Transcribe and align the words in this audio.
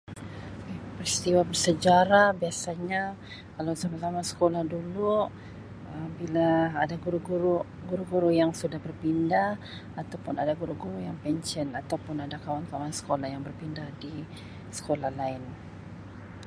Peristiwa 0.95 1.41
bersejarah 1.49 2.27
biasanya 2.41 3.01
kalau 3.55 3.73
sama-sama 3.81 4.21
sekolah 4.31 4.63
dulu 4.73 5.13
Um 5.93 6.07
bila 6.19 6.49
ada 6.83 6.95
guru-guru 7.05 7.55
guru-guru 7.89 8.29
yang 8.41 8.51
sudah 8.61 8.79
berpindah 8.87 9.49
Um 9.57 9.61
ataupun 10.01 10.33
ada 10.41 10.53
guru-guru 10.61 10.97
yang 11.07 11.17
pencen 11.23 11.67
ataupun 11.81 12.15
ada 12.25 12.37
kawan-kawan 12.45 12.91
sekolah 12.99 13.27
yang 13.33 13.43
berpindah 13.47 13.87
di 14.01 14.13
sekolah 14.77 15.09
lain. 15.21 15.43